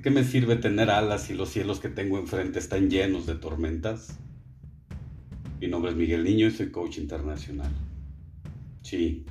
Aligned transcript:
¿De 0.00 0.04
qué 0.04 0.10
me 0.10 0.24
sirve 0.24 0.56
tener 0.56 0.88
alas 0.88 1.24
si 1.24 1.34
los 1.34 1.50
cielos 1.50 1.78
que 1.78 1.90
tengo 1.90 2.18
enfrente 2.18 2.58
están 2.58 2.88
llenos 2.88 3.26
de 3.26 3.34
tormentas? 3.34 4.16
Mi 5.60 5.68
nombre 5.68 5.90
es 5.90 5.96
Miguel 5.98 6.24
Niño 6.24 6.46
y 6.46 6.50
soy 6.52 6.70
coach 6.70 6.96
internacional. 6.96 7.70
Sí. 8.80 9.26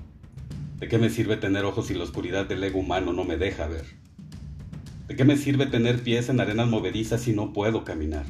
¿De 0.78 0.88
qué 0.88 1.00
me 1.00 1.10
sirve 1.10 1.38
tener 1.38 1.66
ojos 1.66 1.88
si 1.88 1.96
la 1.96 2.04
oscuridad 2.04 2.46
del 2.46 2.64
ego 2.64 2.82
humano 2.82 3.14
no 3.14 3.24
me 3.24 3.36
deja 3.36 3.66
ver? 3.66 3.84
¿De 5.08 5.16
qué 5.16 5.26
me 5.26 5.38
sirve 5.38 5.66
tener 5.66 6.04
pies 6.04 6.30
en 6.30 6.40
arenas 6.40 6.68
movedizas 6.68 7.22
si 7.22 7.34
no 7.34 7.52
puedo 7.52 7.84
caminar? 7.84 8.28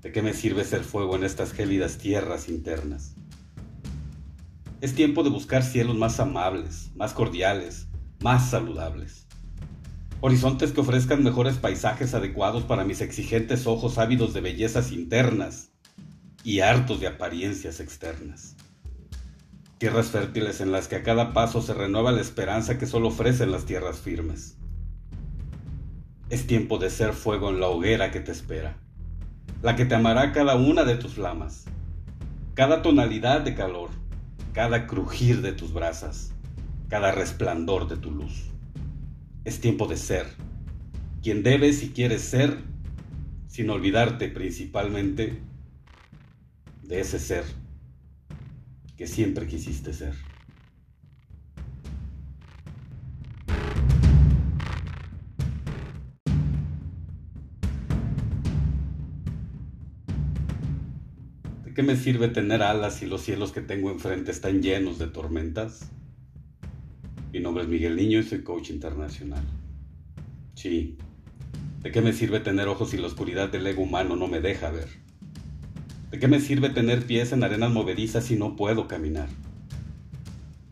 ¿De 0.00 0.12
qué 0.12 0.22
me 0.22 0.32
sirve 0.32 0.62
ser 0.62 0.84
fuego 0.84 1.16
en 1.16 1.24
estas 1.24 1.52
gélidas 1.52 1.98
tierras 1.98 2.48
internas? 2.48 3.16
Es 4.80 4.94
tiempo 4.94 5.24
de 5.24 5.30
buscar 5.30 5.64
cielos 5.64 5.96
más 5.96 6.20
amables, 6.20 6.92
más 6.94 7.14
cordiales, 7.14 7.88
más 8.20 8.48
saludables 8.48 9.24
horizontes 10.26 10.72
que 10.72 10.80
ofrezcan 10.80 11.22
mejores 11.22 11.58
paisajes 11.58 12.14
adecuados 12.14 12.64
para 12.64 12.82
mis 12.82 13.02
exigentes 13.02 13.66
ojos 13.66 13.98
ávidos 13.98 14.32
de 14.32 14.40
bellezas 14.40 14.90
internas 14.90 15.68
y 16.42 16.60
hartos 16.60 16.98
de 16.98 17.08
apariencias 17.08 17.78
externas. 17.78 18.56
Tierras 19.76 20.06
fértiles 20.06 20.62
en 20.62 20.72
las 20.72 20.88
que 20.88 20.96
a 20.96 21.02
cada 21.02 21.34
paso 21.34 21.60
se 21.60 21.74
renueva 21.74 22.10
la 22.10 22.22
esperanza 22.22 22.78
que 22.78 22.86
solo 22.86 23.08
ofrecen 23.08 23.52
las 23.52 23.66
tierras 23.66 23.98
firmes. 23.98 24.56
Es 26.30 26.46
tiempo 26.46 26.78
de 26.78 26.88
ser 26.88 27.12
fuego 27.12 27.50
en 27.50 27.60
la 27.60 27.68
hoguera 27.68 28.10
que 28.10 28.20
te 28.20 28.32
espera, 28.32 28.78
la 29.60 29.76
que 29.76 29.84
te 29.84 29.94
amará 29.94 30.32
cada 30.32 30.56
una 30.56 30.84
de 30.84 30.96
tus 30.96 31.16
flamas, 31.16 31.64
cada 32.54 32.80
tonalidad 32.80 33.42
de 33.42 33.54
calor, 33.54 33.90
cada 34.54 34.86
crujir 34.86 35.42
de 35.42 35.52
tus 35.52 35.74
brasas, 35.74 36.32
cada 36.88 37.12
resplandor 37.12 37.88
de 37.88 37.98
tu 37.98 38.10
luz. 38.10 38.53
Es 39.44 39.60
tiempo 39.60 39.86
de 39.86 39.98
ser 39.98 40.26
quien 41.22 41.42
debes 41.42 41.82
y 41.82 41.90
quieres 41.90 42.22
ser, 42.22 42.58
sin 43.46 43.70
olvidarte 43.70 44.28
principalmente 44.28 45.38
de 46.82 47.00
ese 47.00 47.18
ser 47.18 47.44
que 48.96 49.06
siempre 49.06 49.46
quisiste 49.46 49.92
ser. 49.92 50.14
¿De 61.64 61.74
qué 61.74 61.82
me 61.82 61.96
sirve 61.96 62.28
tener 62.28 62.62
alas 62.62 62.96
si 62.96 63.06
los 63.06 63.22
cielos 63.22 63.52
que 63.52 63.60
tengo 63.60 63.90
enfrente 63.90 64.30
están 64.30 64.62
llenos 64.62 64.98
de 64.98 65.06
tormentas? 65.06 65.90
Mi 67.34 67.40
nombre 67.40 67.64
es 67.64 67.68
Miguel 67.68 67.96
Niño 67.96 68.20
y 68.20 68.22
soy 68.22 68.44
coach 68.44 68.70
internacional. 68.70 69.42
Sí. 70.54 70.96
¿De 71.82 71.90
qué 71.90 72.00
me 72.00 72.12
sirve 72.12 72.38
tener 72.38 72.68
ojos 72.68 72.90
si 72.90 72.96
la 72.96 73.08
oscuridad 73.08 73.48
del 73.48 73.66
ego 73.66 73.82
humano 73.82 74.14
no 74.14 74.28
me 74.28 74.40
deja 74.40 74.70
ver? 74.70 74.86
¿De 76.12 76.20
qué 76.20 76.28
me 76.28 76.38
sirve 76.38 76.70
tener 76.70 77.04
pies 77.04 77.32
en 77.32 77.42
arenas 77.42 77.72
movedizas 77.72 78.26
si 78.26 78.36
no 78.36 78.54
puedo 78.54 78.86
caminar? 78.86 79.28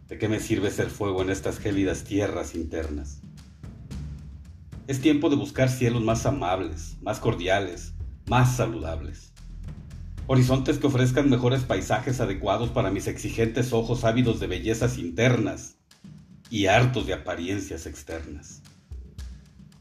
¿De 0.09 0.19
qué 0.19 0.29
me 0.29 0.39
sirve 0.39 0.71
ser 0.71 0.89
fuego 0.89 1.23
en 1.23 1.31
estas 1.31 1.59
gélidas 1.59 2.05
tierras 2.05 2.55
internas? 2.55 3.23
Es 4.87 5.01
tiempo 5.01 5.31
de 5.31 5.37
buscar 5.37 5.69
cielos 5.69 6.05
más 6.05 6.27
amables, 6.27 6.97
más 7.03 7.19
cordiales, 7.19 7.95
más 8.29 8.57
saludables. 8.57 9.33
Horizontes 10.29 10.79
que 10.79 10.87
ofrezcan 10.87 11.29
mejores 11.29 11.63
paisajes 11.63 12.21
adecuados 12.21 12.71
para 12.71 12.93
mis 12.93 13.09
exigentes 13.09 13.73
ojos 13.73 14.05
ávidos 14.05 14.39
de 14.39 14.47
bellezas 14.47 14.99
internas 14.99 15.82
y 16.53 16.67
hartos 16.67 17.07
de 17.07 17.15
apariencias 17.15 17.87
externas. 17.87 18.61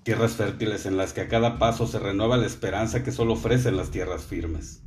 Tierras 0.03 0.37
fértiles 0.37 0.85
en 0.85 0.95
las 0.95 1.11
que 1.11 1.19
a 1.19 1.27
cada 1.27 1.59
paso 1.59 1.85
se 1.85 1.99
renueva 1.99 2.37
la 2.37 2.45
esperanza 2.45 3.03
que 3.03 3.11
solo 3.11 3.33
ofrecen 3.33 3.75
las 3.75 3.91
tierras 3.91 4.23
firmes. 4.23 4.81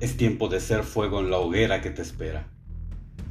Es 0.00 0.16
tiempo 0.16 0.48
de 0.48 0.60
ser 0.60 0.84
fuego 0.84 1.20
en 1.20 1.28
la 1.28 1.36
hoguera 1.36 1.82
que 1.82 1.90
te 1.90 2.00
espera, 2.00 2.48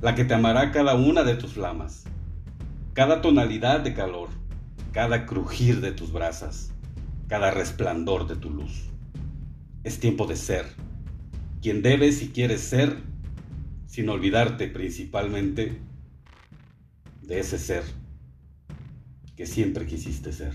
la 0.03 0.13
que 0.13 0.25
te 0.25 0.35
amará 0.35 0.71
cada 0.71 0.93
una 0.93 1.23
de 1.23 1.33
tus 1.33 1.53
flamas, 1.53 2.03
cada 2.93 3.19
tonalidad 3.19 3.79
de 3.79 3.95
calor, 3.95 4.29
cada 4.91 5.25
crujir 5.25 5.81
de 5.81 5.91
tus 5.91 6.11
brasas, 6.11 6.69
cada 7.27 7.49
resplandor 7.49 8.27
de 8.27 8.35
tu 8.35 8.51
luz. 8.51 8.91
Es 9.83 9.99
tiempo 9.99 10.27
de 10.27 10.35
ser 10.35 10.67
quien 11.63 11.81
debes 11.81 12.21
y 12.21 12.29
quieres 12.29 12.61
ser, 12.61 12.95
sin 13.87 14.07
olvidarte 14.07 14.67
principalmente 14.67 15.81
de 17.27 17.39
ese 17.39 17.57
ser 17.57 17.83
que 19.35 19.45
siempre 19.45 19.85
quisiste 19.85 20.31
ser. 20.31 20.53